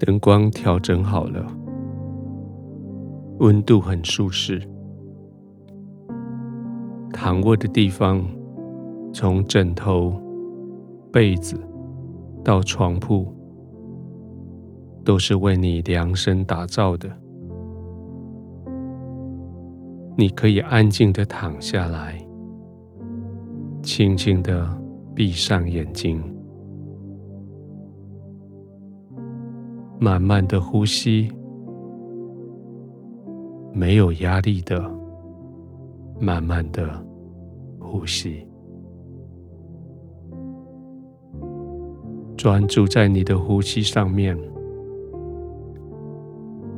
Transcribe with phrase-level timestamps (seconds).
[0.00, 1.46] 灯光调整好了，
[3.38, 4.66] 温度很舒适。
[7.12, 8.24] 躺卧的地方，
[9.12, 10.18] 从枕头、
[11.12, 11.60] 被子
[12.42, 13.30] 到床铺，
[15.04, 17.06] 都是为你量身打造的。
[20.16, 22.18] 你可以安静的躺下来，
[23.82, 24.66] 轻轻的
[25.14, 26.22] 闭上眼睛。
[30.02, 31.30] 慢慢的呼吸，
[33.70, 34.82] 没有压力的，
[36.18, 36.88] 慢慢的
[37.78, 38.48] 呼吸，
[42.34, 44.34] 专注在你的呼吸上面，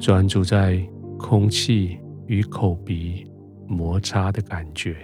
[0.00, 0.84] 专注在
[1.16, 3.24] 空气与口鼻
[3.68, 4.96] 摩擦的感觉。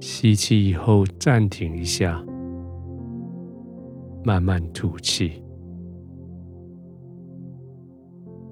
[0.00, 2.24] 吸气以后，暂停一下。
[4.22, 5.42] 慢慢吐气，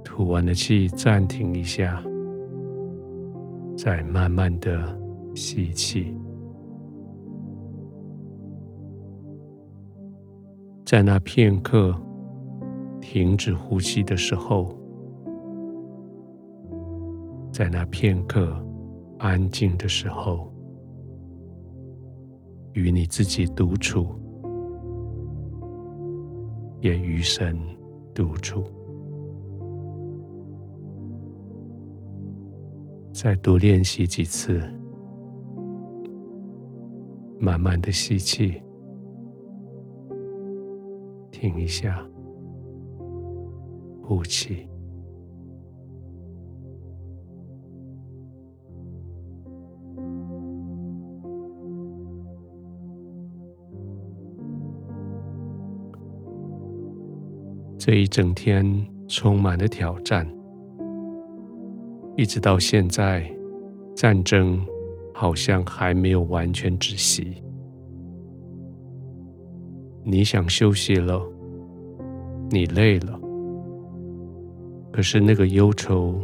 [0.02, 2.02] 吐完了气，暂停一下，
[3.76, 4.98] 再慢慢的
[5.34, 6.14] 吸气。
[10.86, 11.94] 在那片刻
[12.98, 14.74] 停止呼吸的时候，
[17.52, 18.56] 在那片刻
[19.18, 20.50] 安静的时候，
[22.72, 24.17] 与你自己独处。
[26.80, 27.58] 也与神
[28.14, 28.64] 独处，
[33.12, 34.60] 再多练习几次，
[37.38, 38.62] 慢慢的吸气，
[41.30, 42.06] 停一下，
[44.02, 44.68] 呼气。
[57.88, 60.28] 这一整天充满了挑战，
[62.18, 63.26] 一直到现在，
[63.96, 64.60] 战争
[65.14, 67.42] 好像还没有完全止息。
[70.04, 71.18] 你想休息了，
[72.50, 73.18] 你累了，
[74.92, 76.20] 可是那个忧愁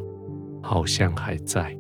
[0.60, 1.74] 好像还在，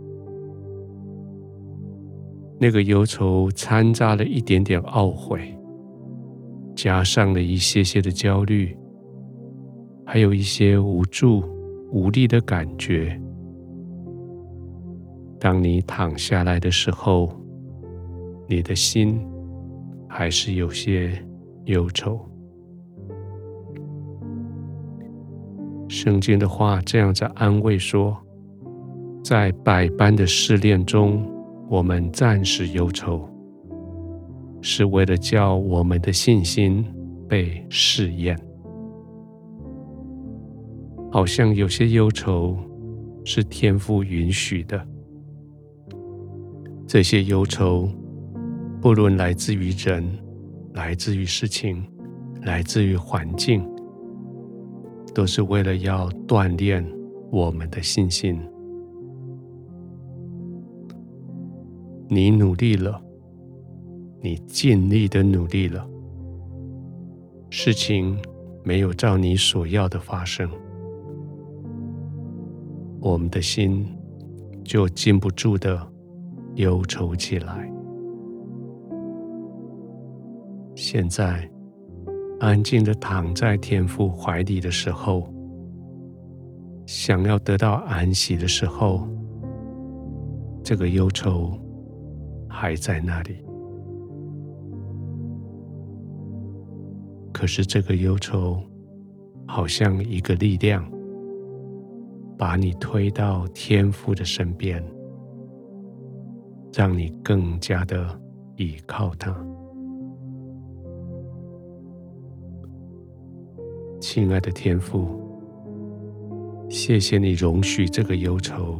[2.58, 5.54] 那个忧愁掺杂了一点点懊悔，
[6.74, 8.74] 加上了一些些的焦虑。
[10.14, 11.42] 还有一些无助、
[11.90, 13.20] 无力的感觉。
[15.40, 17.32] 当你躺下来的时候，
[18.46, 19.20] 你的心
[20.08, 21.20] 还是有些
[21.64, 22.16] 忧愁。
[25.88, 28.16] 圣经的话这样子安慰说：
[29.20, 31.28] 在百般的试炼中，
[31.68, 33.28] 我们暂时忧愁，
[34.62, 36.86] 是为了叫我们的信心
[37.28, 38.38] 被试验。
[41.14, 42.58] 好像有些忧愁
[43.24, 44.84] 是天父允许的，
[46.88, 47.88] 这些忧愁
[48.82, 50.04] 不论来自于人，
[50.72, 51.86] 来自于事情，
[52.42, 53.64] 来自于环境，
[55.14, 56.84] 都是为了要锻炼
[57.30, 58.36] 我们的信心。
[62.08, 63.00] 你努力了，
[64.20, 65.88] 你尽力的努力了，
[67.50, 68.18] 事情
[68.64, 70.50] 没有照你所要的发生。
[73.04, 73.86] 我们的心
[74.64, 75.78] 就禁不住的
[76.54, 77.70] 忧愁起来。
[80.74, 81.46] 现在
[82.40, 85.30] 安静的躺在天父怀里的时候，
[86.86, 89.06] 想要得到安息的时候，
[90.62, 91.52] 这个忧愁
[92.48, 93.44] 还在那里。
[97.34, 98.62] 可是这个忧愁
[99.46, 100.82] 好像一个力量。
[102.36, 104.82] 把你推到天父的身边，
[106.72, 108.08] 让你更加的
[108.56, 109.34] 依靠他。
[114.00, 115.20] 亲爱的天父，
[116.68, 118.78] 谢谢你容许这个忧愁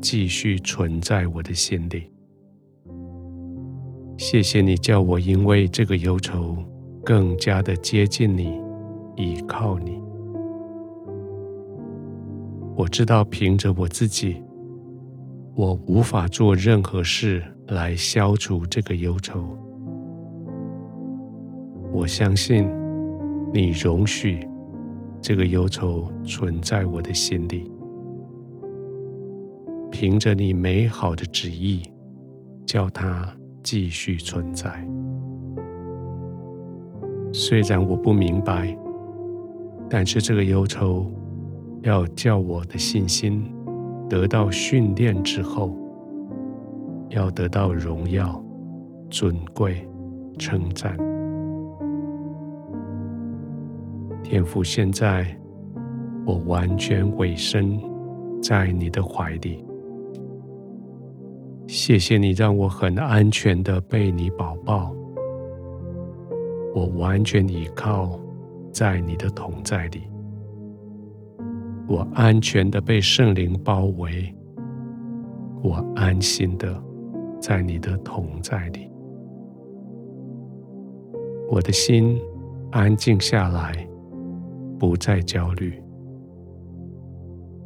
[0.00, 2.10] 继续存在我的心里。
[4.18, 6.56] 谢谢你叫我因为这个忧愁
[7.04, 8.60] 更加的接近你，
[9.16, 10.05] 依靠你。
[12.76, 14.42] 我知道，凭着我自己，
[15.54, 19.42] 我无法做任何事来消除这个忧愁。
[21.90, 22.68] 我相信
[23.50, 24.46] 你容许
[25.22, 27.72] 这个忧愁存在我的心里，
[29.90, 31.82] 凭着你美好的旨意，
[32.66, 33.26] 叫它
[33.62, 34.86] 继续存在。
[37.32, 38.76] 虽然我不明白，
[39.88, 41.10] 但是这个忧愁
[41.86, 43.48] 要叫我的信心
[44.10, 45.72] 得到训练之后，
[47.10, 48.44] 要得到荣耀、
[49.08, 49.88] 尊贵、
[50.36, 50.96] 称赞。
[54.24, 55.24] 天父，现在
[56.26, 57.80] 我完全委身
[58.42, 59.64] 在你的怀里。
[61.68, 64.92] 谢谢你让我很安全的被你保抱，
[66.74, 68.18] 我完全依靠
[68.72, 70.02] 在你的同在里，
[71.88, 74.34] 我安全的被圣灵包围，
[75.62, 76.82] 我安心的
[77.40, 78.90] 在你的同在里，
[81.48, 82.18] 我的心
[82.72, 83.88] 安静下来，
[84.78, 85.80] 不再焦虑，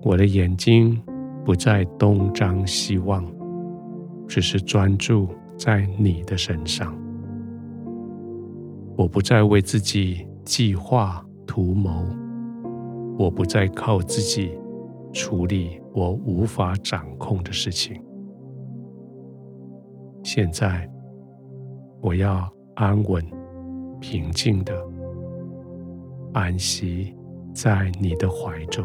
[0.02, 1.00] 我的眼睛
[1.44, 3.24] 不再东张西望。
[4.28, 5.26] 只是专注
[5.58, 6.96] 在你的身上，
[8.96, 12.04] 我不再为自己计划图谋，
[13.20, 14.58] 我不再靠自己
[15.12, 18.02] 处理我无法掌控的事情。
[20.22, 20.90] 现在，
[22.00, 23.22] 我要安稳、
[24.00, 24.74] 平静的
[26.32, 27.14] 安息
[27.52, 28.82] 在你的怀中。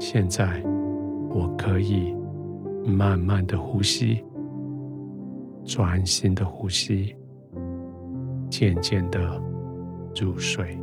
[0.00, 0.60] 现在，
[1.30, 2.12] 我可以。
[2.84, 4.24] 慢慢的呼吸，
[5.64, 7.14] 专心的呼吸，
[8.50, 9.40] 渐渐的
[10.20, 10.76] 入睡。